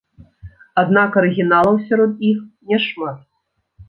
Аднак 0.81 1.17
арыгіналаў 1.19 1.77
сярод 1.89 2.11
іх 2.31 2.39
няшмат. 2.73 3.21